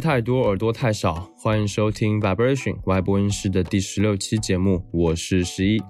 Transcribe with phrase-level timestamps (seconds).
[0.00, 1.28] 太多，耳朵太少。
[1.36, 5.82] 欢迎收听 Vibration 外播音室的第十六期节目，我是十一。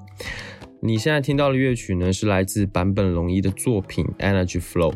[0.80, 4.92] 你现在听到的乐曲呢，是来自坂本龙一的作品《Energy Flow》。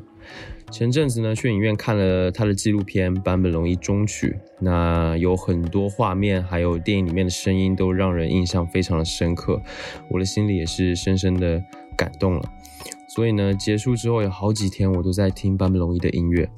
[0.70, 4.28] 前阵子呢，去影院看了他的纪录片《坂本龙一终曲》，
[4.60, 9.60] 那有很多画面，还有电影里面的声音，都让人印象非常的深刻。
[10.08, 11.62] 我的心里也是深深的
[11.96, 12.42] 感动了。
[13.08, 16.48] 所以呢，结束之后有好几天，我都在听坂本龙一的音乐。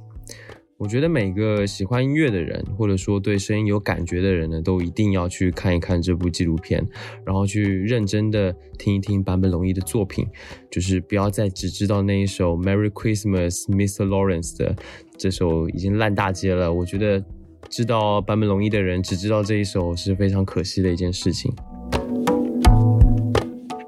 [0.76, 6.84] 我觉得每个喜欢音乐的人，或者说对声音有感觉的人呢，都一定要去看一看这部纪录片，
[7.24, 10.26] 然后去认真的听一听坂本龙一的作品，
[10.70, 14.04] 就是不要再只知道那一首《Merry Christmas, Mr.
[14.04, 14.74] Lawrence》的
[15.16, 16.72] 这首已经烂大街了。
[16.72, 17.24] 我觉得
[17.70, 21.54] 知道坂本龙一的人只知道这一首是非常可惜的一件事情。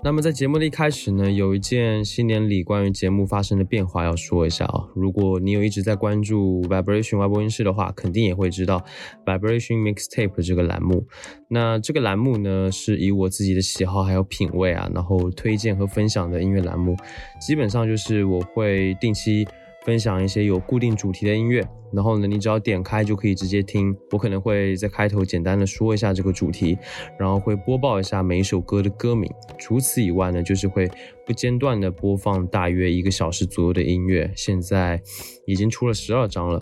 [0.07, 4.85] 那么在节目的一开始呢，有一件新年里关于节目发生的变化要说一下啊。
[4.95, 8.85] 如果你有一直在关注 Vibration 外播音室的话，肯定也会知道
[9.25, 11.05] Vibration Mixtape 这个栏目。
[11.49, 16.97] 那这个栏目呢，是以我自己的喜好还有品味啊，然后推荐和分享的音乐栏目，
[17.41, 19.45] 基本上就是我会定期。
[19.87, 23.97] 分享一些有固定主题的音乐，然后呢，你只要点开就可以直接听。
[24.11, 26.77] 我可能会在开头简单的说一下这个主题，
[27.17, 29.33] 然后会播报一下每一首歌的歌名。
[29.57, 30.91] 除此以外呢，就是会
[31.25, 34.29] 不间断的播放大约一个小时左右的音乐。
[34.35, 35.01] 现在
[35.47, 36.61] 已经出了十二张了。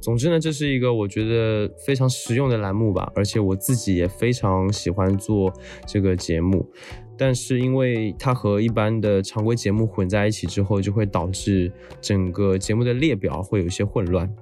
[0.00, 5.52] 总之呢，这是一个我觉得非常实用的栏目吧，而且我自己也非常喜欢做
[5.86, 6.66] 这个节目。
[7.16, 14.32] 但是因为它和一般的常规节目混在一起之后，就会导致整个节目的列表会有一些混乱。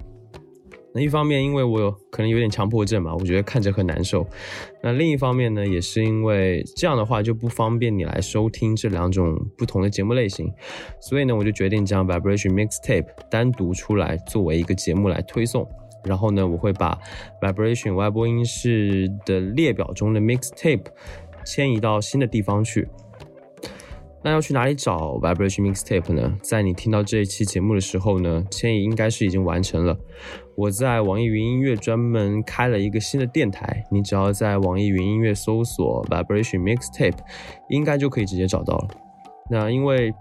[0.96, 4.26] 那一方面，因为我有可能有点强迫症嘛，我觉得看着很难受。
[4.82, 10.50] 那另一方面呢，也是因为这样的话就不方便你来收听这两种不同的节目类型，
[11.02, 15.68] 所以呢，我就决定将 Vibration Mixtape 单独出来作为一个节目来推送。
[16.04, 16.98] 然后呢，我会把
[17.42, 20.86] Vibration 外播音室的列表中的 Mixtape。
[21.44, 22.88] 迁移到新的地方去，
[24.24, 26.36] 那要去哪里找 Vibration Mixtape 呢？
[26.42, 29.96] 在你听到这一期节目的时候呢，迁移应该是已经完成了。
[30.56, 37.18] 我在网易云音乐专门开了一个新的电台，你只要在网易云音乐搜索 Vibration Mixtape，
[37.68, 38.88] 应该就可以直接找到了。
[39.50, 40.12] 那因为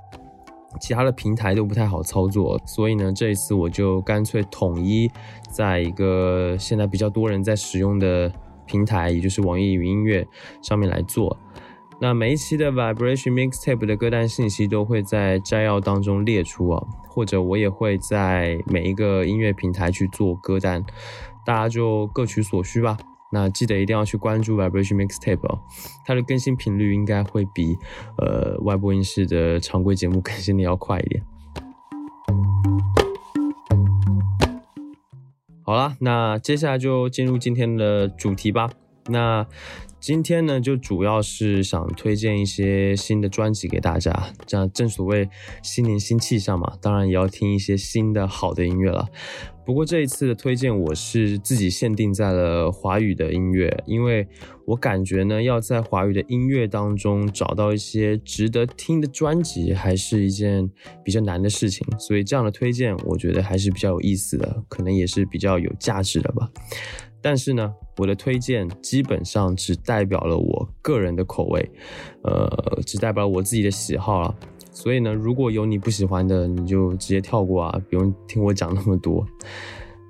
[0.79, 5.09] 其他的平台都不太好操作，所以呢，这一次我就干脆统一
[5.49, 8.31] 在一个现在比较多人在使用的。
[8.67, 10.25] 平台，也就是网易云音乐
[10.63, 11.37] 上面来做。
[12.01, 20.83] 那每一期的 Vibration Mixtape 的歌单信息都会在摘要当中列出哦，或者我也会在每一个音乐平台去做歌单，
[21.45, 22.97] 大家就各取所需吧。
[23.31, 25.59] 那记得一定要去关注 Vibration Mixtape 哦，
[26.05, 27.75] 它的更新频率应该会比
[28.17, 31.23] 呃外播音室的常规节目更新的要快一点。
[35.63, 38.69] 好了，那接下来就进入今天的主题吧。
[39.07, 39.45] 那
[40.05, 44.13] 今天呢，就主要是想推荐一些新的专辑给大家。
[44.45, 45.27] 这样正所谓
[45.63, 49.07] 新年新气象嘛，当然也要听一些新的好的音乐了。
[49.65, 54.27] 不过这一次的推荐，我是自己限定在了华语的音乐，因为
[54.67, 60.69] 我感觉呢，要在华语的音乐当中找到一些值得听的专辑，还是一件
[61.03, 61.83] 比较难的事情。
[61.97, 66.47] 所以这样的推荐，我觉得还是比较有意思的，可能也是比较有价值的吧。
[67.23, 71.71] 但是呢，我的推荐基本上只代表了我个人的口味，
[72.23, 74.35] 呃，只代表我自己的喜好了。
[74.71, 79.25] 所以呢，如果有你不喜欢的，你就直接跳过啊，不用听我讲那么多。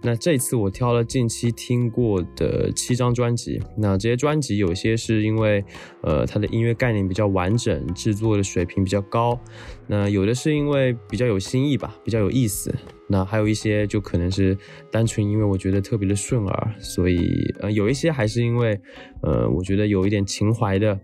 [0.02, 5.64] 那这次我挑了近期听过的七张专辑，那这些专辑有些是因为，
[6.02, 9.40] 呃，它的音乐概念比较完整，制作的水平比较高，
[9.88, 12.72] 那有的是因为比较有新意吧，比较有意思。
[13.08, 14.58] 那还有一些就可能是
[14.92, 18.80] 单纯因为我觉得特别的顺耳，所以呃，有一些还是因为，
[19.22, 21.00] 呃，我觉得有一点情怀的。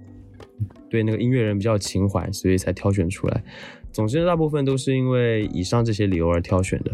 [0.89, 3.44] 对那个音乐人比较情怀，所以才挑选出来。
[3.94, 6.92] 总之，大部分都是因为以上这些理由而挑选的。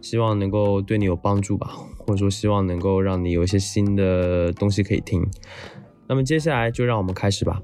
[0.00, 5.24] 希望能够对你有帮助吧，或者说希望能够让你有一些新的东西可以听。
[6.08, 7.62] 那么接下来就让我们开始吧。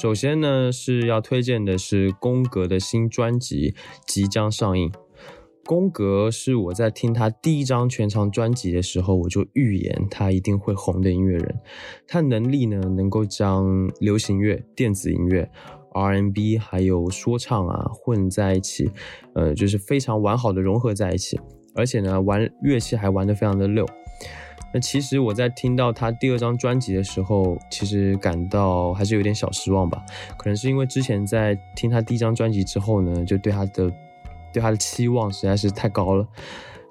[0.00, 3.74] 首先呢，是要推荐的是宫格的新专辑
[4.06, 4.92] 即将上映。
[5.64, 11.60] 宫格是我在听他第一张全长专辑的时候，我就预言他一定会红的音乐人。
[12.06, 15.50] 他能力呢，能够将流行乐、电子音乐、
[15.92, 18.88] R&B 还有说唱啊混在一起，
[19.34, 21.40] 呃，就是非常完好的融合在一起。
[21.74, 23.84] 而且呢，玩乐器还玩得非常的溜。
[24.72, 30.04] 那其实我在听到他第二张专辑的时候，其实感到还是有点小失望吧。
[30.36, 33.90] 可能是因为之前在听他第一张专辑之后呢，就对他的
[34.52, 36.26] 对他的期望实在是太高了。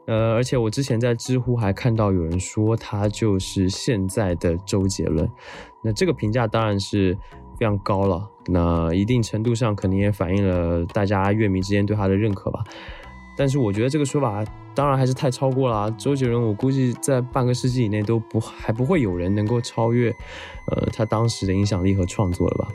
[0.08, 5.30] 呃，而且我之前在知乎还看到有人说他就是现在的周杰伦，
[5.84, 7.14] 那这个评价当然是
[7.60, 8.28] 非常高了。
[8.48, 12.64] 那一定程度上肯定也反映了大家乐迷之间对他的认可吧。
[13.38, 14.44] 但是我觉得这个说法
[14.74, 15.90] 当然还是太超过了。
[15.92, 20.10] 周杰伦，我估计在半个世纪以内都不还不会有人能够超越，
[20.66, 22.68] 呃，他当时的影响力和创作了吧。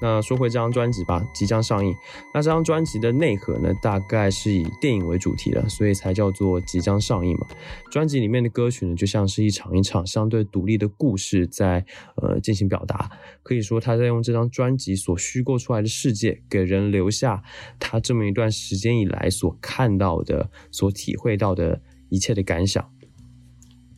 [0.00, 1.94] 那说回这张专辑吧，即将上映。
[2.32, 7.46] 那这张专辑的内核呢，大概是以电影为主题的，所以才叫做即将上映嘛。
[7.90, 11.84] 专辑里面的歌曲呢，就像是一场一场相对独立的故事在
[12.16, 13.10] 呃进行表达。
[13.42, 17.42] 可以说他在用这张专辑所虚构出来的世界，给人留下
[17.78, 22.88] 他这么一段时间以来所看到的、所体会到的一切的感想。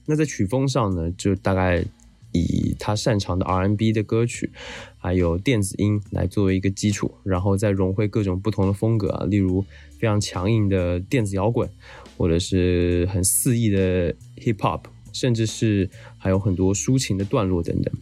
[0.06, 1.84] 那在曲风上呢，就大概。
[2.32, 4.50] 以他擅长的 R&B 的歌曲，
[4.98, 9.64] 还有电子音来作为一个基础，然后再融汇各种不同的风格啊，例如
[9.98, 11.68] 非常强硬的电子摇滚，
[12.16, 14.82] 或者是很肆意的 Hip Hop，
[15.12, 15.88] 甚至是
[16.18, 17.92] 还有很多抒情的段落等等。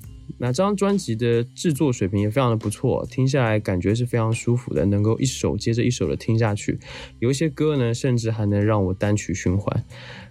[0.40, 6.78] 那这张专辑的制作水平也非常的不错，听下来感觉是非常舒服的，能够一首接着一首的听下去。
[7.18, 9.84] 有一些歌呢，甚至还能让我单曲循环。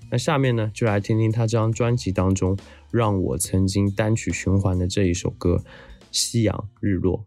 [0.09, 2.57] 那下面呢，就来听听他这张专辑当中
[2.92, 5.63] 让我曾经单曲循环的这一首歌
[6.12, 7.18] 《夕阳日落》。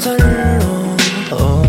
[0.00, 0.60] 在日
[1.30, 1.66] 落。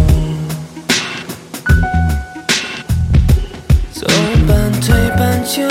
[3.91, 4.05] 走
[4.47, 4.85] 半推
[5.17, 5.67] 半就，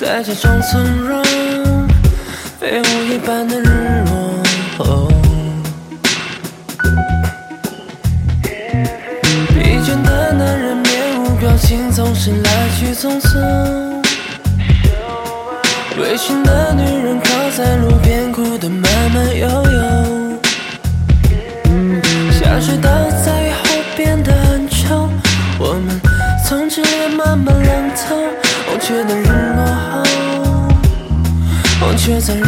[0.00, 1.07] 在假装从容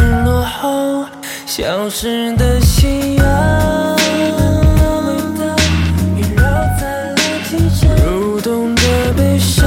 [0.01, 1.05] 日落后
[1.45, 3.95] 消失的夕阳。
[8.03, 8.81] 蠕动的
[9.15, 9.60] 悲伤。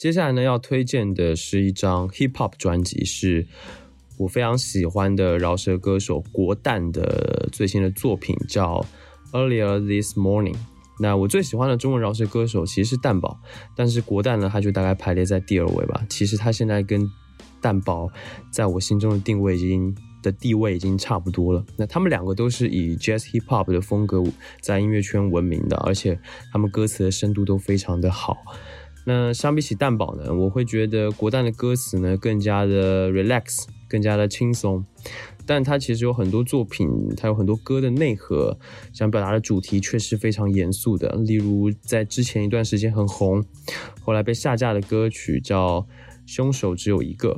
[0.00, 3.46] 接下来呢，要推荐的是一张 hip hop 专辑，是
[4.16, 8.82] 我非常喜欢的饶舌歌手国蛋的最新的作品，叫
[9.38, 10.54] 《Earlier This Morning》。
[11.00, 13.38] 那我最喜欢的中文饶舌歌手其实是蛋宝，
[13.76, 16.02] 但是国蛋呢，他就大概排列在第二位吧。
[16.08, 17.06] 其实他现在跟
[17.60, 18.08] 蛋宝
[18.50, 21.62] 在我心中的定位已经的地位已经差不多了。
[21.76, 24.24] 那他们两个都是以 Jazz Hip Hop 的风格
[24.62, 26.18] 在音乐圈闻名的，而且
[26.50, 28.38] 他们歌词的深度都非常的好。
[29.12, 34.84] 那相比起蛋宝呢，我会觉得国蛋的歌词呢更加的 relax，更加的轻松。
[35.44, 38.56] 但它其实有很多作品，它有很多歌的内核，
[38.92, 41.08] 想表达的主题却是非常严肃的。
[41.26, 43.44] 例如在之前一段时间很红，
[44.00, 45.80] 后来被下架的歌曲叫
[46.24, 47.34] 《凶手只有一个》。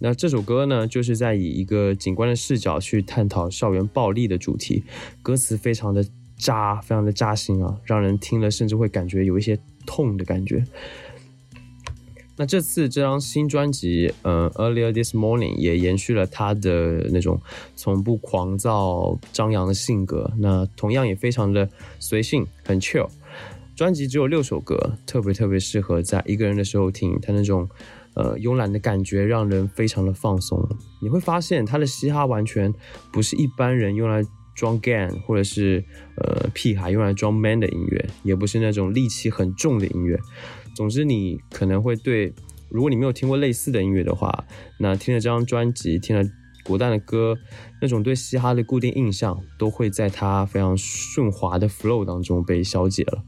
[0.00, 4.82] 那这首歌呢，就是在以一个警官的视角去探讨校园暴力的主题，
[5.22, 6.04] 歌词非常的
[6.36, 10.64] 扎，非常的扎心啊，让人听了甚至会感觉有一些痛的感觉。
[12.42, 17.40] 那这次这张新专辑，呃，Earlier This Morning 也延续了他的那种
[17.76, 21.68] 从不狂躁张扬的性格，那同样也非常的
[22.00, 23.08] 随性，很 chill。
[23.76, 27.68] 专辑只有六首歌，特别特别适合在一个人的时候听，他那种
[28.14, 30.68] 呃慵懒的感觉让人非常的放松。
[31.00, 32.74] 你会发现他的嘻哈完全
[33.12, 34.20] 不是一般人用来
[34.56, 35.84] 装 gan 或者是
[36.16, 40.18] 呃屁孩用来装 man 的音乐，也不是那种戾气很重的音乐。
[40.74, 42.32] 总之，你可能会对，
[42.70, 44.44] 如果你没有听过类似的音乐的话，
[44.78, 46.24] 那听了这张专辑，听了
[46.64, 47.36] 国蛋的歌，
[47.80, 53.22] 那种对嘻哈的固定印象都会在它非常顺滑的 flow 当中被消解了。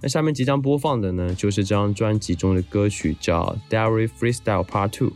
[0.00, 5.10] 那下面即将播放的呢，就是这张专辑中的歌曲，叫《Diary Freestyle Part Two》。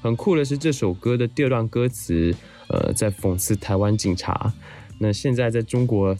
[0.00, 2.34] 很酷的是，这首歌的第二段歌词，
[2.68, 4.54] 呃，在讽刺台湾警察。
[4.98, 6.16] 那现在在中国。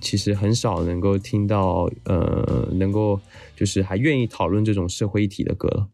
[0.00, 3.20] 其实很少能够听到，呃，能够
[3.56, 5.88] 就是还愿意讨论这种社会议题的歌了。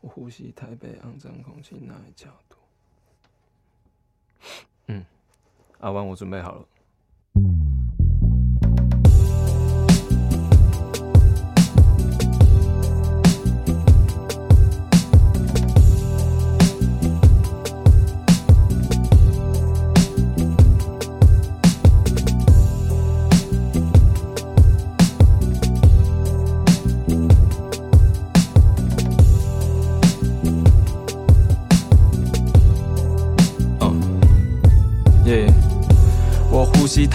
[0.00, 2.56] 我呼吸台北肮脏空气那一角度。
[4.86, 5.04] 嗯，
[5.78, 6.66] 阿万，我准备好了。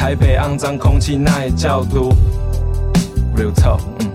[0.05, 2.13] 台北肮脏空气，那也叫毒。
[3.35, 4.11] Real talk，嗯，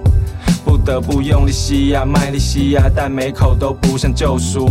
[0.65, 4.71] 不得不用力吸呀，卖力吸呀，但每口都不像救赎。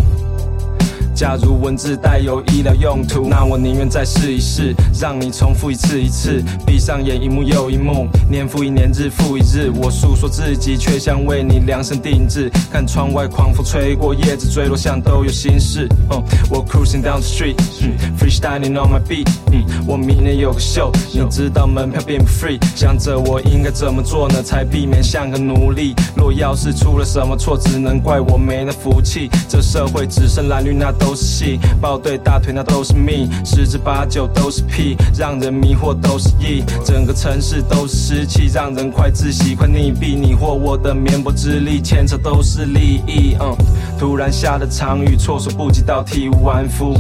[1.20, 12.50] 假如文字带有医疗用途，那我宁愿再试一试，让你重复一次一次，闭上眼一幕又一幕，年复一年，日复一日，我诉说自己，却想为你量身定制。
[12.72, 15.90] 看窗外狂风吹过，叶子坠落，像都有心事。
[16.50, 19.28] 我 cruising down the street，freestyling on my beat。
[19.86, 25.94] 我明年有个秀，你知道门票并不 free，想着我应该怎么做呢，才避免像个奴隶。
[26.16, 29.30] 若要是出了什么错，只能怪我没那福气。
[29.50, 31.09] 这社会只剩蓝绿，那都。
[31.10, 36.64] 都是戏，抱对大腿那都是命，十之八九都是屁，让人迷惑都是意。
[36.86, 40.16] 整个城市都是湿气，让人快窒息，快溺毙。
[40.16, 43.36] 你或我的绵薄之力，牵扯都是利益。
[43.40, 43.58] 嗯，
[43.98, 46.94] 突然下的场雨，措手不及到体无完肤，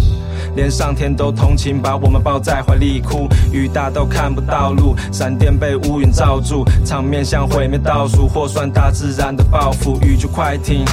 [0.56, 3.28] 连上天都同情，把我们抱在怀里哭。
[3.52, 10.00] 雨大到看不到路，闪电被乌云罩住，场面像毁灭倒数，或算大自然的报复。
[10.02, 10.86] 雨就快停，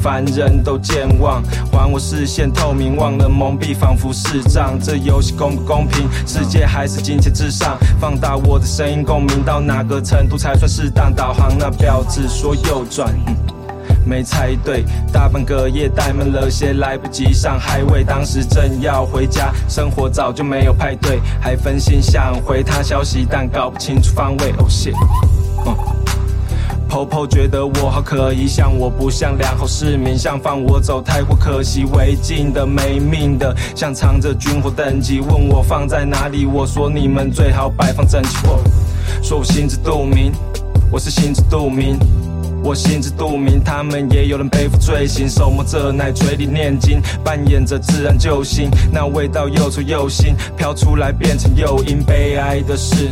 [0.00, 4.78] 凡人都健忘，还我视线透明，忘了蒙蔽，仿佛视障。
[4.80, 6.08] 这游戏公不公平？
[6.26, 7.76] 世界还是金钱至上？
[8.00, 11.14] 放大我的声音，共鸣到哪个程度才算适当？
[11.14, 13.08] 导航那标志说右转，
[14.04, 14.84] 没猜对。
[15.12, 18.04] 大半个夜怠慢了些，来不及上海位。
[18.04, 24.52] 当时正要回家，生活早就没有派对，还分心想回他消息，但搞不清楚方位。
[24.58, 24.94] Oh shit！
[26.86, 38.46] 婆婆觉得我好可疑，像我不像良好市民，像放我走太过可惜，违禁的没命的，像藏着军火等级，问我放在哪里，我说你们最好摆放整齐。
[38.46, 38.62] 我
[39.22, 40.32] 说我心知肚明，
[40.88, 41.98] 我是心知肚明，
[42.64, 53.10] 我心知肚明，他们也有人背负罪行，手摸着奶嘴里念经，扮演着自然救星，那味道又臭又腥，飘出来变成诱因，悲哀的是。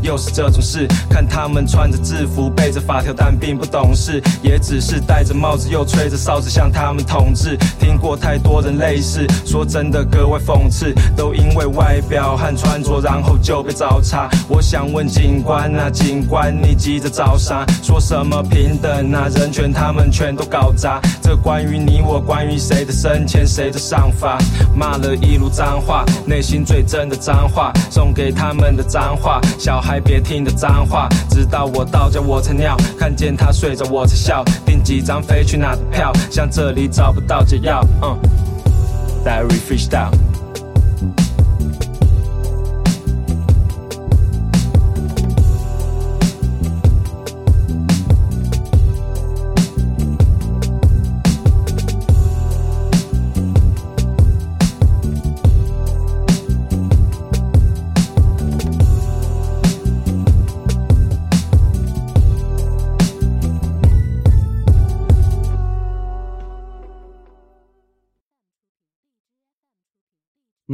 [0.00, 7.56] 又是这种事，看他们穿着制服，背着发条，但并不懂事，也只是戴着帽子，又吹着哨子，向他们统治。
[7.80, 14.28] 听过太多人类似，说真的格外讽刺，都因为外表和穿着，然后就被找茬。
[14.46, 17.64] 我想问警官啊，警官，你急着找啥？
[17.82, 21.00] 说什么平等啊，人权，他们全都搞砸。
[21.22, 24.36] 这关于你我，关于谁的生前，谁的上法？
[24.76, 29.98] 骂了一路脏话，内心最真的脏话，送给他们的脏话，小孩。
[29.98, 37.82] 别听的脏话，直到我到家我才尿，看见他睡着我才笑，订几张飞去哪的票，像这里找不到解药。
[38.02, 38.18] 嗯
[39.24, 40.33] ，Diary Freestyle。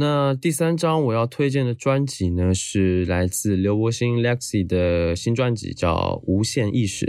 [0.01, 7.05] 那第三张我要推荐的专辑呢，是来自刘柏辛 Lexi 的新专辑，叫《无限意识》。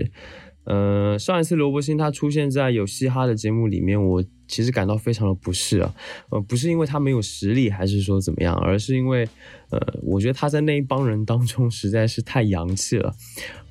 [0.64, 5.94] 呃，上一次刘柏辛他出现在有嘻哈的节目里面，我其实感到非常的不适啊。
[6.30, 9.26] 呃，不是因为他没有实力，还是说怎么样，而是因为，
[9.70, 13.14] 呃，我觉得他在那一帮人当中实在是太洋气了。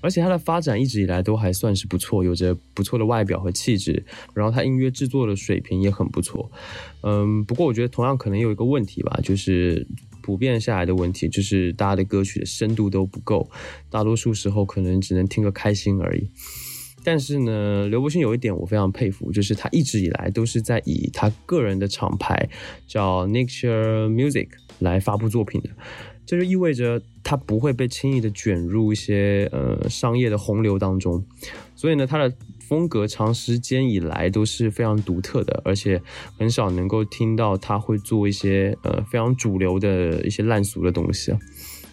[0.02, 6.52] 而且他的发展一直以来都还算是不错，有着不错的外表和气质，然后他音乐制作的水平也很不错。
[7.02, 9.88] 嗯，不过我觉得同样可能有一个问题吧，就是
[10.22, 13.50] 普遍下来的问题，就是大家的歌曲的深度都不够，
[13.90, 16.28] 大多数时候可能只能听个开心而已。
[17.04, 22.48] 但是呢，刘柏辛有一点我非常佩服，就是他一直以来都是在以他个人的厂牌
[22.86, 25.70] 叫 Nature Music 来发布作品的。
[26.26, 31.24] 这就意味着他不会被轻易的卷入一些呃商业的洪流当中，
[31.76, 36.02] 所以呢，他的风格长时间以来都是非常独特的，而且
[36.38, 41.34] 很少能够听到他会做一些呃非常主流的一些烂俗的东西。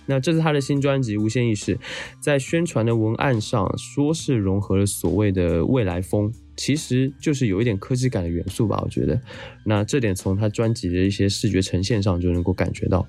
[0.07, 1.77] 那这是他的新专辑《无限意识》，
[2.19, 6.33] 在宣传的文案上说是融合了所谓的未来风。
[6.57, 9.21] 其实就是有一点科技感的元素吧，我觉得。
[9.65, 13.07] 那这点从他专辑的一些视觉呈现上就能够感觉到。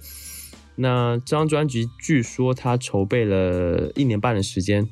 [0.79, 4.89] 那这张专辑据说他筹备了一年半的时间。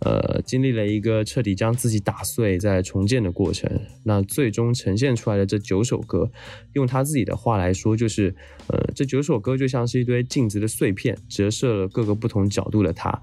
[0.00, 6.30] 呃，经历了一个彻底将自己打碎再重建的过程，那最终呈现出来的这九首歌，
[6.74, 8.34] 用他自己的话来说，就是
[8.66, 13.22] 呃，这九首歌就像是一堆镜子的碎片，折射了各个不同角度的他。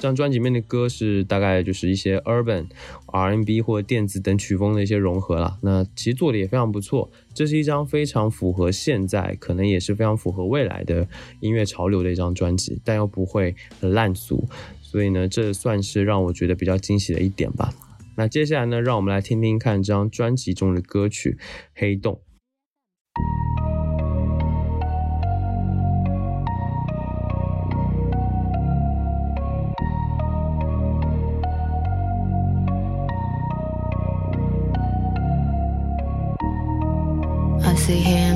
[0.00, 2.64] 这张专辑里面的歌是大概就是一些 urban、
[3.04, 5.58] R&B 或电子等曲风的一些融合了。
[5.60, 11.06] 那其实做的也非常不错，这是一张非常符合现在，可能也是非常符合未来的
[11.40, 14.48] 音乐潮流的一张专辑，但又不会很烂俗。
[14.80, 17.70] 所以呢，这算是让我觉得比较惊喜的一点吧。
[18.16, 21.36] 那接下来呢，让我们来听听看这张专辑中的歌曲
[21.74, 22.14] 《黑洞》。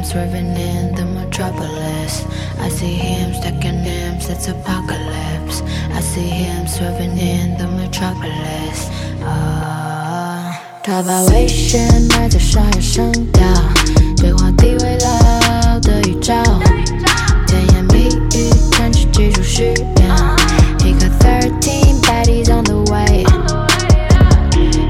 [0.03, 2.25] swerving in the metropolis.
[2.59, 5.61] I see him stacking names, it's apocalypse.
[5.93, 8.89] I see him swerving in the metropolis.
[9.23, 13.47] 啊，他把危险埋在沙哑声调，
[14.17, 16.35] 对话地位老的预兆，
[17.47, 20.35] 甜言蜜语占据记住需要。
[20.79, 23.23] He got thirteen baddies on the way.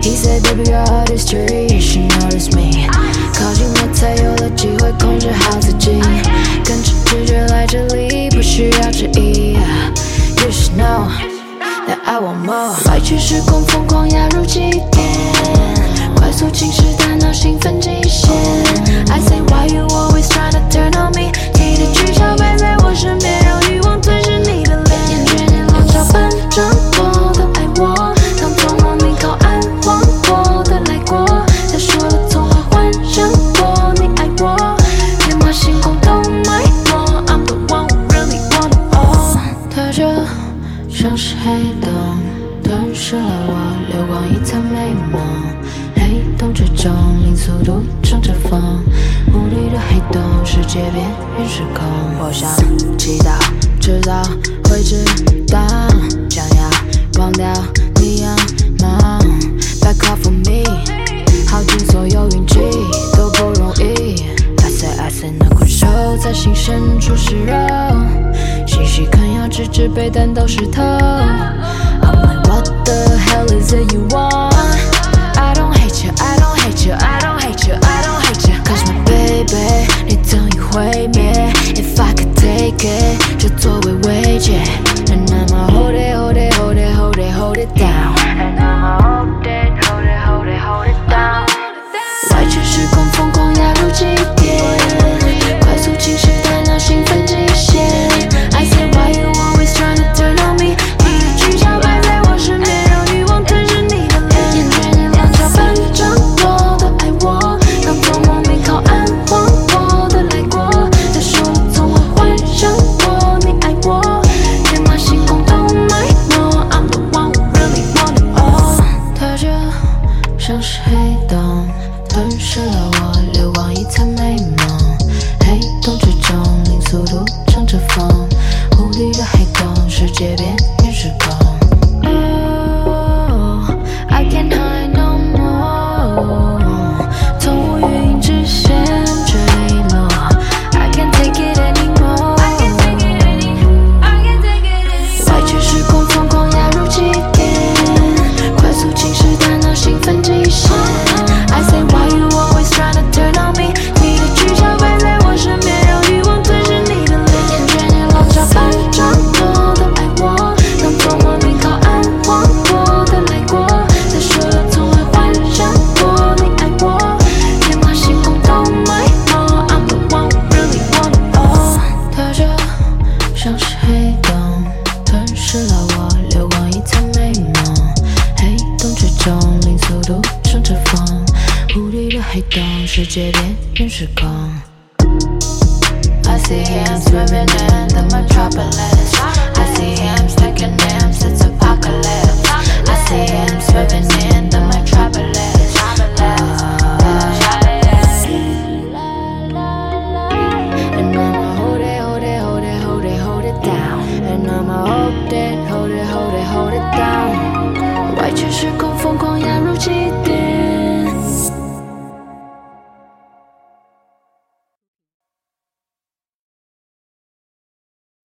[0.02, 2.88] He said, Baby, your artistry, you should notice me.
[3.34, 3.73] 靠近我
[4.05, 5.99] 才有了机会控制好自己，
[6.63, 9.55] 跟着直觉来这里，不需要质疑。
[9.55, 11.09] You should know
[11.89, 12.75] that I want more。
[12.85, 14.59] 歪曲时空，疯狂压入极
[14.93, 15.09] 点，
[16.17, 18.31] 快速侵蚀大脑，兴奋极限。
[19.09, 21.33] I say why you always try to turn on me？
[21.55, 23.34] 你的技巧摆在我身边，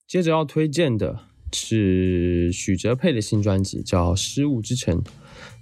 [0.09, 1.19] 接着要推荐的
[1.51, 4.97] 是许哲佩的新专辑，叫《失物之城》。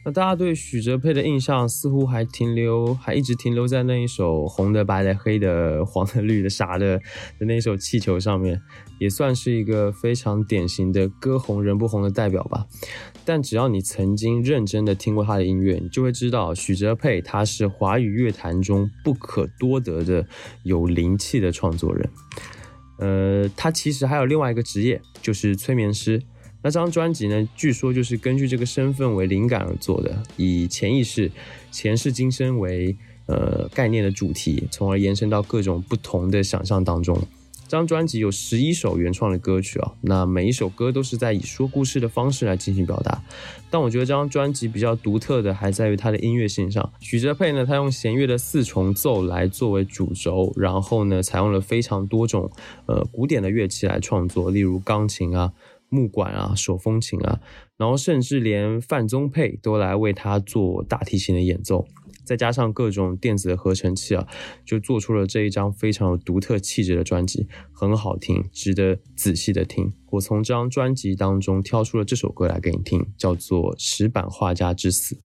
[0.06, 6.98] 那大家对许哲佩的印象似乎还停留，还一直停留在那一首红的、白的、黑的、黄的、绿的、傻的
[7.38, 8.62] 的那首《气球》上面，
[9.00, 12.68] 也算是一个非常典型的歌红人不红的代表吧。
[13.26, 20.26] 但只要你曾经认真的听过他的音乐，你就会知道许哲佩他是华语乐坛中不可多得的
[20.64, 22.10] 有灵气的创作人。
[22.98, 26.22] 呃，他其实还有另外一个职业，就是催眠师。
[26.64, 31.32] 那这张专辑呢，据说就是根据这个身份为灵感而做的，以潜意识、
[31.72, 32.96] 前世今生为
[33.28, 37.16] 呃概念的主题，从而延伸到各种不同的想象当中。
[37.67, 43.21] 这张专辑有十一首原创的歌曲啊，那每一首歌都是在以说故事的方式来进行表达。
[43.69, 46.89] 但我觉得这张专辑比较独特的还在于它的音乐性上。
[47.01, 52.49] 许哲佩呢，他用弦乐的四重奏来作为主轴，然后呢，采用了非常多种
[52.86, 55.51] 呃古典的乐器来创作，例如钢琴啊。
[55.89, 57.39] 木管啊，手风琴啊，
[57.78, 61.88] 然后甚至连范宗沛都来为他做大提琴的演奏，
[62.23, 64.28] 再加上各种电子的合成器啊，
[64.65, 69.93] 就做出了这一张非常有独特气质的专辑，很好听，值得仔细的听。
[70.12, 75.15] 我从这张专辑当中挑出了这首歌来给你听，叫做《石板画家之死》。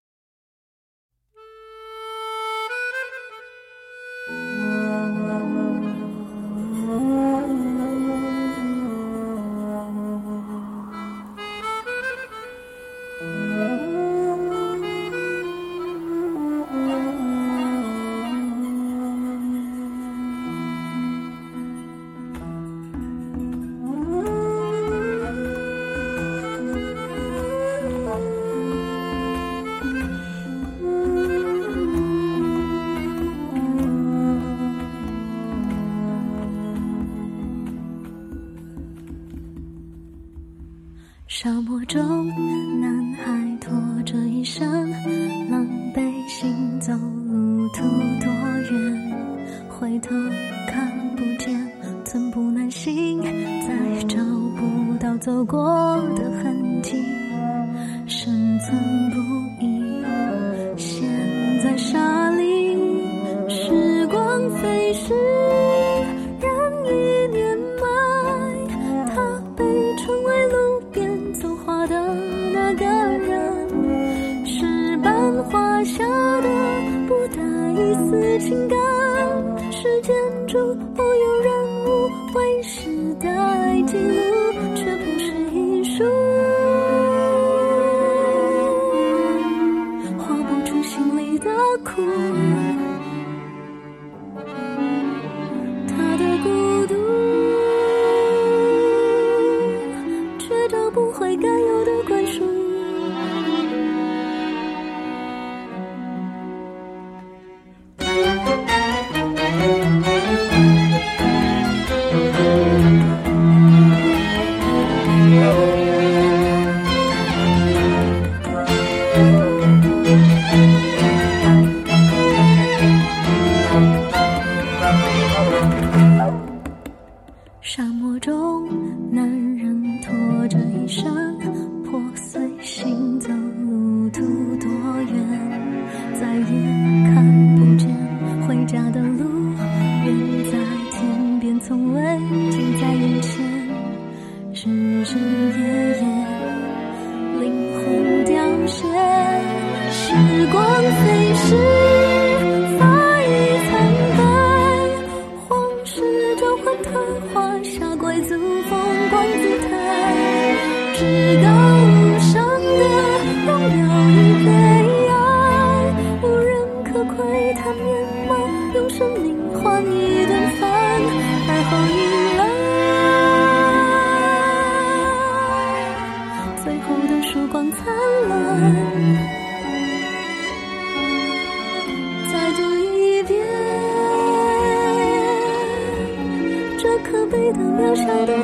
[78.52, 78.81] 应该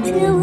[0.05, 0.38] to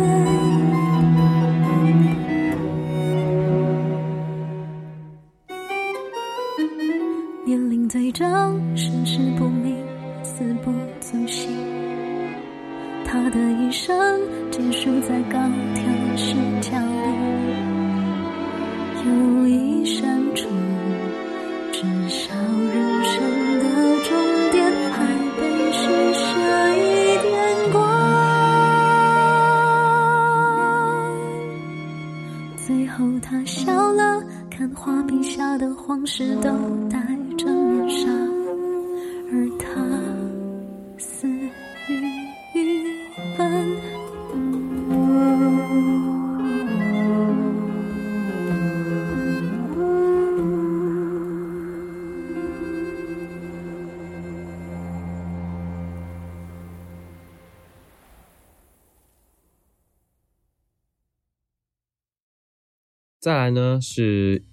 [63.25, 64.43] 再来呢是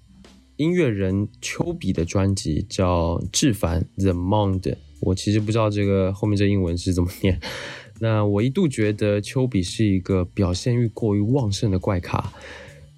[0.55, 4.61] 音乐人丘比的专辑，叫《志凡 The Mond》。
[5.01, 7.39] 我其实不知道这个后面这英文是怎么念。
[8.01, 12.33] 那我一度觉得丘比是一个表现欲过于旺盛的怪咖，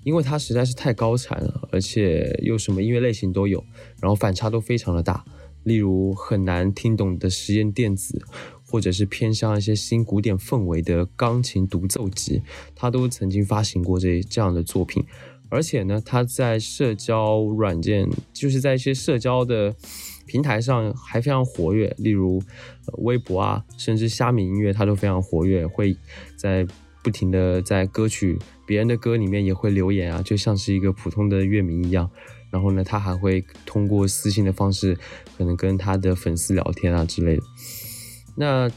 [0.06, 3.62] 因为他实在是太高产了，而且又什么音乐类型都有，
[4.00, 5.26] 然后反差都非常的大。
[5.66, 8.24] 例如很难听懂的实验电子，
[8.66, 12.42] 或者是偏向一些新古典氛围的钢琴独奏集，
[12.74, 15.04] 他都曾经发行过这这样的作品。
[15.56, 19.74] 而且呢，他在社交软件，就是在一些社交的
[20.28, 22.44] 平台上还非常活跃，例如、
[22.98, 25.96] 微博啊，甚至虾米音乐，他都非常活跃，会
[26.36, 26.68] 在
[27.02, 28.38] 不停的在歌曲
[28.68, 32.10] 别人的歌里面也会留言啊，就像是一个普通的乐迷一样。
[32.52, 34.98] 然后呢，他还会通过私信的方式，
[35.38, 37.44] 可能跟他的粉丝聊天啊之类的。
[38.36, 38.70] 那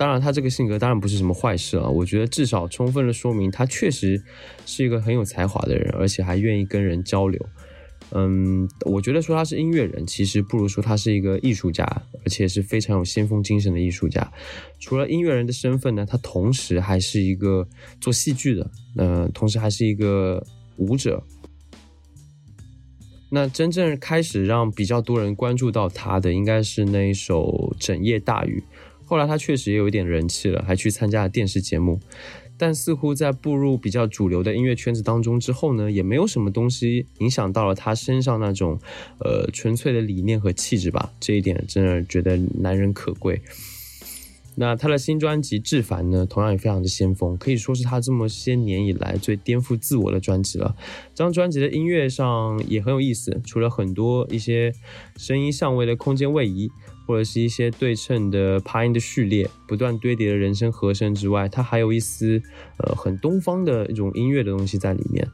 [0.00, 1.86] 当然，他这个性格当然不是什么坏事啊。
[1.86, 4.24] 我觉得至少充分的说明他确实
[4.64, 7.38] 是一个很有才华的人，而且还愿意跟人交流。
[8.12, 11.84] 嗯，我觉得说他是音乐人，其实不如说他是一个艺术家，
[12.24, 14.32] 而且是非常有先锋精神的艺术家。
[14.78, 17.68] 除了音乐人的身份呢，他同时还是一个
[18.00, 20.42] 做戏剧的，呃，同时还是一个
[20.78, 21.22] 舞者。
[23.28, 28.64] 那真正开始让比较多人关注到他的，应该是那一首《整夜大雨》。
[29.10, 31.98] 后来他确实也有一点人气了，还去参加了电视节目。
[32.56, 38.78] 但似乎在步入比较主流的音乐圈子当中之后呢，也没有什么东西影响到了他身上那种，
[39.18, 41.12] 呃，纯粹的理念和气质吧。
[41.18, 43.42] 这一点真的觉得难能可贵。
[44.56, 50.76] 那他的新专辑《志凡》呢，同样也非常的先锋，可以说是他这么些年以来最颠覆自我的专辑了。
[51.14, 54.72] 这张专辑的音乐上也很有意思，除了很多一些
[55.16, 56.70] 声音相位的空间位移，
[57.10, 62.40] 或者是一些对称的爬音的序列，不断堆叠的人声和声之外，它还有一丝
[62.76, 65.28] 呃很东方的一种音乐的东西在里面。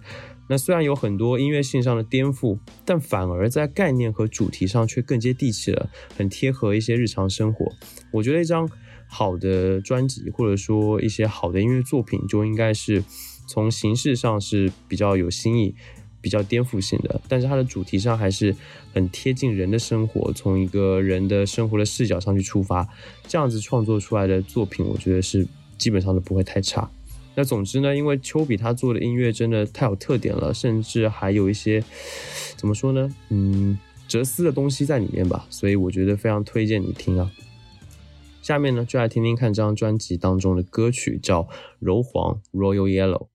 [0.48, 7.70] 那虽然有很多音乐性上的颠覆，但反而在概念和主题上却更接地气了，很贴合一些日常生活。
[8.10, 8.66] 我觉得一张
[9.06, 13.04] 好的专辑，或者说一些好的音乐作品，就应该是
[13.46, 15.74] 从形式上是比较有新意、
[16.26, 18.52] 比较颠覆性的，但是它的主题上还是
[18.92, 22.84] 很贴近人的生活，从一个人的生活的视角上去出发，
[23.28, 25.46] 这样子创作出来的作品，我觉得是
[25.78, 26.90] 基本上都不会太差。
[27.36, 31.80] 那总之呢，因为丘比他做的音乐真的太有特点了，甚至还有一些
[32.56, 37.30] 怎么说呢，嗯，哲思的东西在里面吧，所以我觉得非常推荐你听啊。
[38.42, 41.42] 下面呢，就来听听看这张专辑当中的歌曲，叫
[41.78, 43.26] 《柔黄 Royal Yellow》。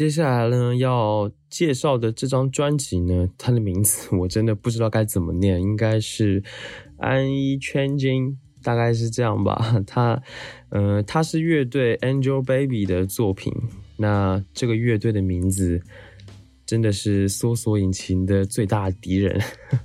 [0.00, 6.42] 接下来呢，要介绍的这张专辑呢，它的名字我真的不知道该怎么念，应该是
[6.96, 9.76] 安一圈金，大概是这样吧。
[9.86, 10.22] 它，
[10.70, 13.52] 呃，它是乐队 Angel Baby 的作品。
[13.98, 15.82] 那这个乐队的名字
[16.64, 19.38] 真的是搜索引擎的最大敌人，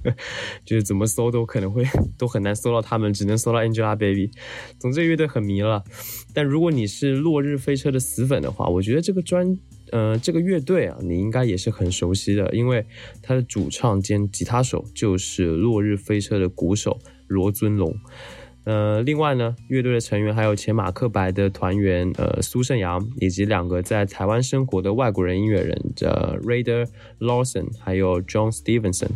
[0.64, 1.84] 就是怎么搜都可能会
[2.18, 4.32] 都很难搜到他们，只能搜到 Angelababy。
[4.80, 5.84] 总之，乐队很迷了。
[6.34, 9.60] 但如果你是落日飞车的死粉的话，我觉得这个专
[9.96, 12.86] 呃这个乐队啊，你应该也是很熟悉的，因为
[13.22, 17.96] 他的主唱兼吉他手就是落日飞车的鼓手罗尊龙。
[18.66, 26.86] 呃，另外呢，乐队的成员还有前马克白的团员呃苏胜阳，以及两个在台湾生活的外国人音乐人，呃 Rader
[27.20, 29.12] Lawson 还有 John Stevenson。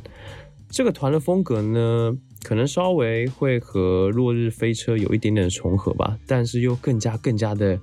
[0.70, 7.78] 这个团的风格呢，可能稍微会和落日飞车有一点点重合吧，但是又更加更加的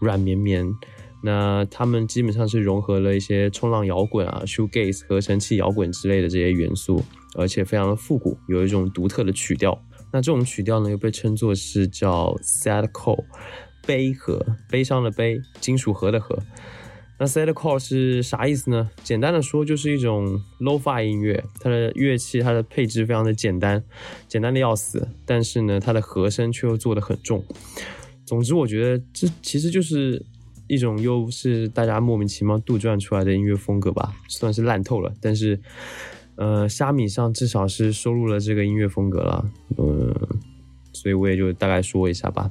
[0.00, 0.66] 软绵绵。
[1.22, 7.02] 那他们基本上是融合了一些冲浪摇滚啊、shoegaze 合成器摇滚之类的这些元素，
[7.36, 9.78] 而且非常的复古，有一种独特的曲调。
[10.12, 13.24] 那这种曲调呢，又被称作是叫 sadcore，
[13.86, 16.38] 悲和，悲伤的悲，金属核的核。
[17.18, 18.90] 那 sadcore 是啥意思呢？
[19.04, 23.84] 简单的说，就是一种 lo-fi 音乐，它的乐器、它的配置非常的简单，
[24.26, 27.44] 简单的要死，但是呢，它的和声却又做得很重。
[28.24, 30.24] 总之，我觉得这其实就是
[30.70, 35.12] 一种又是大家莫名其妙杜撰出来的音乐风格吧，算是烂透了。
[35.20, 35.58] 但是，
[36.36, 40.14] 呃，虾米上至少是收录了这个音乐风格了，嗯，
[40.92, 42.48] 所以我也就大概说一下吧。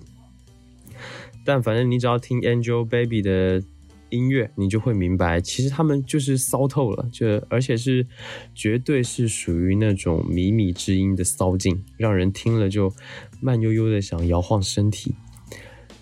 [1.45, 3.63] 但反正你只要听 Angel Baby 的
[4.09, 8.05] 音乐，你就会明白，其实他们就是骚透了，就而且是
[8.53, 12.91] 绝对是属于那种靡靡之音的骚劲，让人听了就
[13.39, 15.15] 慢悠悠的想摇晃身体。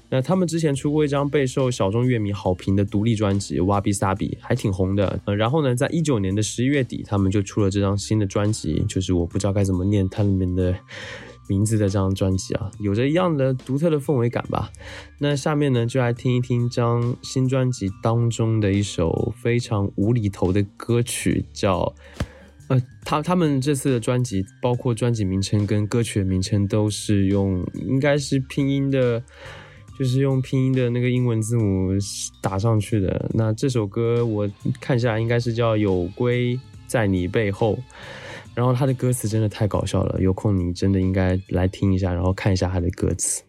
[0.10, 5.20] 那他们之前出过一张备受小众乐迷好评的独立专辑《瓦比萨比》，还挺红的。
[5.26, 10.76] 呃，然后呢，在一九年的十一月底，他们就出了这张新的专辑，就是我不知道该怎么念它里面的
[11.49, 14.72] 名字的这张专辑啊，有着一样的独特的氛围感吧。
[15.20, 21.93] 那下面呢，就来听一听这张新专辑当中的一首非常无厘头的歌曲，叫。
[22.70, 29.24] 呃，他他们这次的专辑，包括专辑名称跟歌曲的名称，都是用应该是拼音的，
[29.97, 31.91] 就是用拼音的那个英文字母
[32.41, 33.29] 打上去的。
[33.33, 37.73] 那这首歌我看下应该是叫《有龟在你背后》，
[38.53, 43.41] 然后它的歌词真的太搞笑了，有空你真的应该来听一下，然后看一下它的歌词。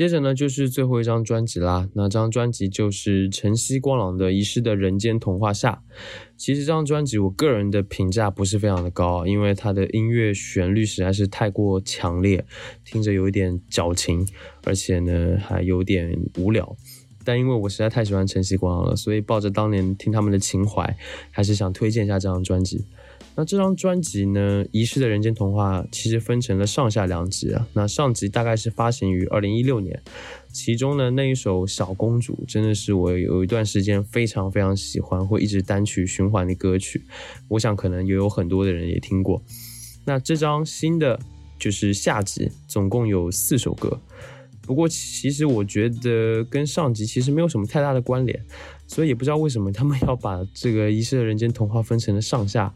[0.00, 1.86] 接着呢，就是最后一张专辑啦。
[1.92, 5.82] 那张专辑就是晨曦光朗的《遗失的人间童话下》。
[6.38, 12.42] 其实这张专辑，我个人的评价不是非常的高，因为它的音乐旋律实在是太过强烈，
[12.82, 14.26] 听着有一点矫情，
[14.64, 16.74] 而且呢还有点无聊。
[17.22, 20.96] 但因为我实在太喜欢晨曦光朗了，所以抱着当年听他们的情怀，
[21.30, 22.86] 还是想推荐一下这张专辑。
[23.36, 27.66] 那这张专辑呢，《遗失的人间童话》其实分成了上下两集啊。
[27.72, 30.02] 那上集大概是发行于二零一六年，
[30.52, 37.02] 其中呢那一首《小公主》真的是我有一段时间非常非常喜欢，会一直单曲循环的歌曲。
[37.48, 39.42] 我想可能也有很多的人也听过。
[40.04, 41.18] 那这张新的
[41.58, 43.98] 就是下集，总共有四首歌。
[44.62, 48.44] 不过其实我觉得跟上集其实没有什么太大的关联，
[48.86, 52.74] 所以也不知道为什么他们要把这个《遗失的人间童话》分成了上下。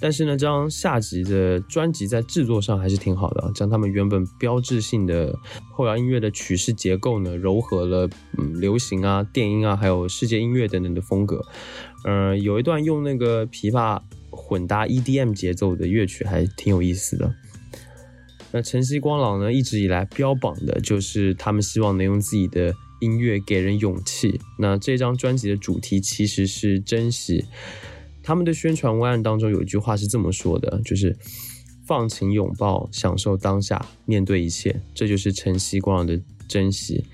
[0.00, 5.36] 但是呢，这张下集的专辑在制作上还是挺好的，将他们原本标志性的
[5.72, 11.44] 后摇音乐的曲式结构呢，糅合了嗯流行啊、电音啊，还有世界音乐等等的风格。
[12.04, 17.34] 嗯，有一段用那个琵琶混搭 EDM 节奏的乐曲，还挺有意思的。
[18.52, 24.40] 那晨曦光朗呢，一直以来标榜的就是他们希望能用自己的音乐给人勇气。
[24.58, 27.44] 那这张专辑的主题其实是珍惜。
[28.28, 31.16] 他们的宣传文案当中有一句话是这么说的，就是
[31.86, 37.06] 放情拥抱，享受当下，面对一切，这就是晨曦光的珍惜。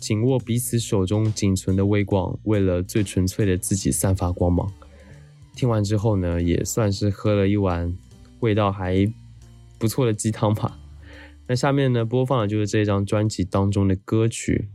[0.00, 4.72] 紧握彼此手中仅存的微光，为了最纯粹的自己散发光芒。
[5.54, 7.94] 听完之后呢，也算是喝了一碗
[8.40, 9.06] 味道还
[9.78, 10.78] 不错的鸡汤吧。
[11.48, 14.70] 那下面呢，播放的就是这张专辑当中的歌曲。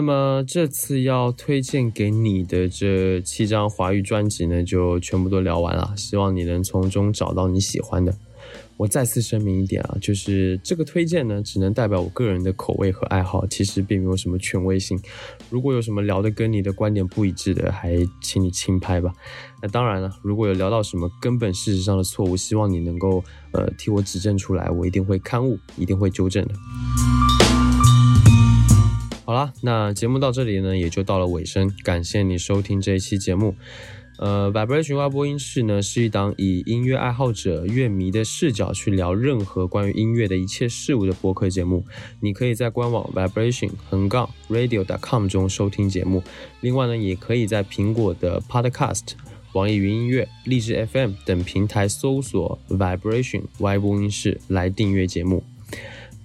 [0.00, 5.92] 那么这次要推荐给你的这七张华语专辑呢，就全部都聊完了。
[5.94, 8.10] 希望你能从中找到你喜欢的。
[8.78, 14.98] 我再次声明一点啊，就是这个推荐呢，只能代表我个人的口味和爱好，其实并没有什么权威性。
[15.50, 19.12] 如果有什么聊的跟你的观点不一致的，还请你轻拍吧。
[19.60, 23.22] 那当然了，如果有聊到什么根本事实上的错误，希望你能够
[23.52, 26.54] 呃替我指正出来，我一定会刊物，一定会纠正的。
[29.30, 31.72] 好啦，那节目到这里呢，也就到了尾声。
[31.84, 33.54] 感谢你收听这一期节目。
[34.18, 41.86] 呃，Vibration 外播音室呢，是一档以音乐爱好者、乐迷的视角去聊任何关于音乐的一切事物的播客节目。
[42.18, 46.20] 你可以在官网 vibration 横杠 radio dot com 中收听节目。
[46.60, 49.12] 另外呢，也可以在苹果的 Podcast、
[49.52, 55.44] 网易云音乐、荔枝 FM 等平台搜索 Vibration 外播音室来订阅节目。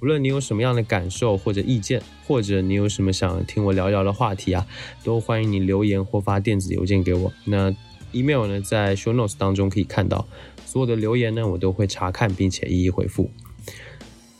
[0.05, 4.67] 无论你有什么样的感受或者意见，或者你有什么想听我聊聊的话题啊，
[5.03, 7.33] 都欢迎你留言或发电子邮件给我。
[7.45, 7.75] 那
[8.11, 10.27] email 呢，在 show notes 当中可以看到。
[10.63, 13.31] 所有的留言呢，我都会查看并且一一回复。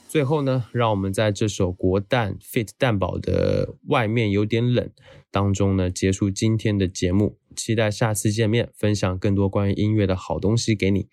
[0.07, 4.87] 最后呢，让我们在这首国蛋 fit 蛋堡的外面有点冷
[5.31, 7.39] 当中呢，结束今天的节目。
[7.55, 11.07] 期待下次见面，分享更多关于音乐的好东西给你。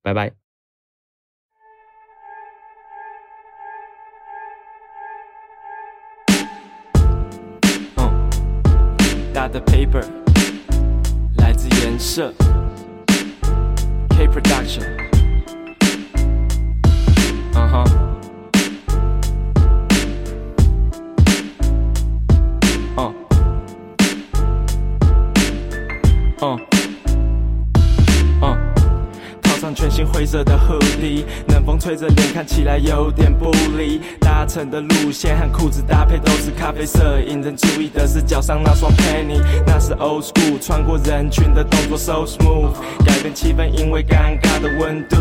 [0.00, 0.47] 拜拜。
[9.47, 10.03] Dot the paper，
[11.37, 12.33] 来自颜色，
[14.09, 14.83] K Production，
[17.53, 17.85] 嗯哼，
[22.97, 23.13] 嗯，
[26.41, 26.57] 嗯，嗯，套
[29.74, 34.00] 全新灰色的 hoodie，冷风吹着脸，看起来有点不离。
[34.20, 42.72] 搭乘的路线和裤子搭配都是咖啡色，引人注意的是脚上那双 penny，那是 old school，穿过人群的动作 so smooth，
[43.04, 45.16] 改变气氛，因为尴尬的温度，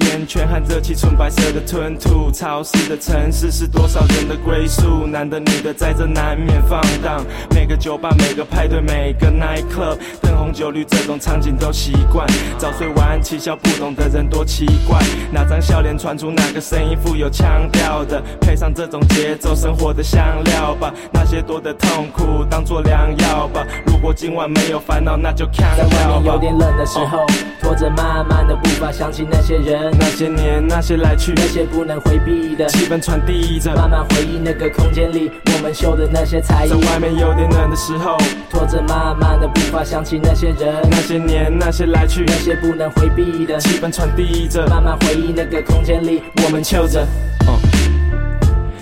[0.00, 2.30] 烟圈和热气，纯白色的吞吐。
[2.30, 7.24] 潮湿的城市是多少人的归宿，男的女的在这难免放荡。
[7.50, 12.26] 每个酒吧，每个派对，每个 night club，灯红酒绿这种场景都习惯。
[12.58, 14.98] 早睡晚起笑不懂的人多奇怪，
[15.32, 20.92] 哪张笑脸传出哪个声音富有腔调的，配上这种节奏，生活的香料吧。
[21.12, 23.64] 那些多的痛苦当做良药吧。
[23.86, 26.06] 如果今晚没有烦恼，那就看在外。
[26.08, 27.24] 面有点冷的时候，
[27.68, 33.74] 拖着慢慢的步伐，想起那些人，那些年，那些来去，那些不能回避的，气氛传递着。
[33.76, 36.76] 慢慢回忆那个空间里我们秀的那些才艺在。
[36.76, 38.16] 外面有点冷的时候，
[38.48, 44.66] 拖着慢慢的步伐，想起那些人，那些年，那些来去，那些不能回避的，气氛传递着。
[44.66, 47.06] 慢慢回忆那个空间里我们秀着。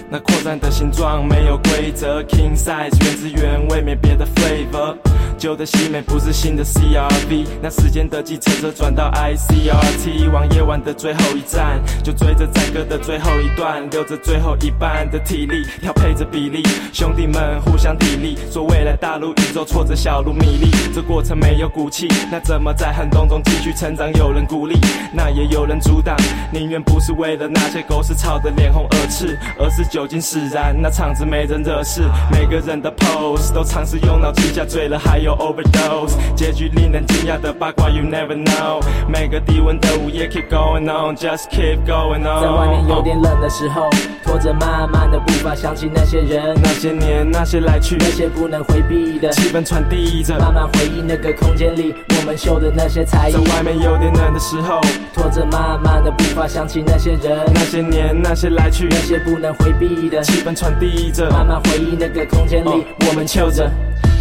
[0.09, 4.95] 那扩散的形状没有规则，king size 原汁原味，没别的 flavor。
[5.39, 16.62] 旧的西美不是新的 CRV，那时间的计程车转到 ICRT，往夜晚的最后一站，就追着载歌的最后一段，留着最后一半的体力，调配着比例，
[16.93, 24.07] 兄弟们互相砥砺，说未来大陆宇宙挫折小如米粒，这过程没有骨气，那怎么在寒冬中继续成长？
[24.14, 24.78] 有人鼓励，
[25.12, 26.16] 那也有人阻挡，
[26.53, 43.91] 宁愿不是为了那些狗屎吵得脸红耳赤，而是酒精使然，那场子没人惹事，每个人的 pose 都尝试用脑气下醉了，还有 overdose，结局令人惊讶的八卦 you never know，每个低温的午夜 keep going on，just keep going on，在外面有点冷的时候，
[44.24, 50.39] 拖着慢慢的步伐，想起那些人，那些年那些来去，那些不能回避的，气氛传递着。
[50.39, 53.57] 慢慢回忆那个空间里我们秀的那些才艺在。
[53.57, 54.81] 外面有点冷的时候，
[55.12, 61.29] 拖着慢慢的步伐，想起那些人，那些年那些来去，那些不能回避的，气氛传递着。
[61.33, 63.68] 慢慢回忆那个空间里我们秀着。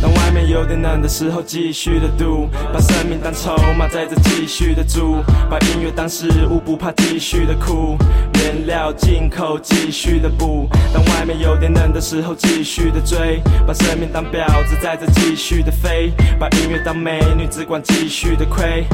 [0.06, 7.97] 当外面有点冷的时候，继续的赌，把生命当筹码，在这继续的住，把音乐当食物，不怕继续的哭，
[8.36, 10.70] 原料进口，继续的补。
[10.93, 18.86] 当外面有点冷的时候，继续的追，把生命当婊子，在这继续的飞，把音乐当美女，只管继续的亏。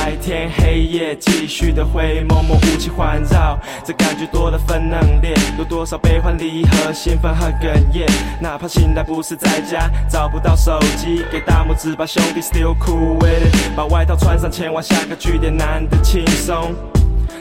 [0.00, 8.06] 白天黑夜继续的挥，默默雾气环绕，这感觉多了分冷冽，有多少悲欢离合，兴奋和哽咽。
[8.40, 13.76] 哪怕醒来不是在家，找不到手机，给大拇指吧，兄弟，still cool with it。
[13.76, 16.74] 把外套穿上，前往下个据点，难得轻松。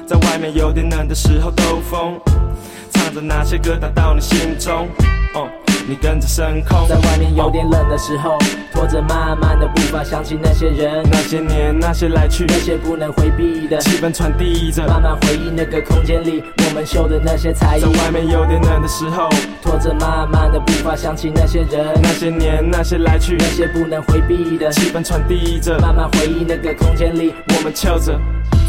[0.06, 2.20] 在外面有点冷的时候兜风，
[2.92, 4.86] 唱着那些歌打到你心中。
[5.34, 5.48] 哦，
[5.90, 6.88] 你跟着升空。
[6.88, 8.38] 在外面有点冷的时候，
[8.72, 17.88] 拖着慢慢的步伐，想起那些人，那些年，那些来去，那些不能回避的气氛传递着，慢慢回忆那个空间里，我们秀的那些才艺在。
[18.04, 19.28] 外面有点冷的时候，
[19.64, 28.20] 拖着慢慢的步伐，想起那些人，那些年，那些来去，那些不能回避的气氛传递着，慢慢回忆那个空间里，我们翘着。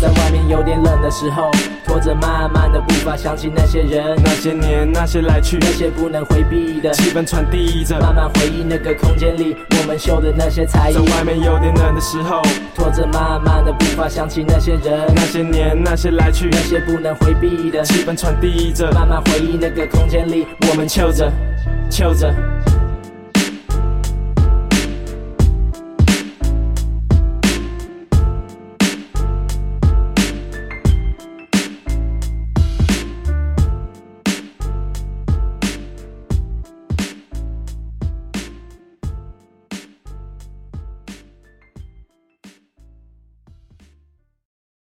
[0.01, 1.51] 在外面有点冷的时候，
[1.85, 11.01] 拖着慢慢的步伐，想起那些人，那些年，那些来去，那些不能回避的气氛传递着，慢慢回忆那个空间里，我们秀的那些才艺在。
[11.01, 12.41] 外面有点冷的时候，
[12.73, 21.33] 拖着慢慢的步伐，想起那些人，那些年，那些来去，那些不能回避的气氛传递着，慢慢回忆那个空间里，我们秀着，
[21.91, 22.33] 秀着。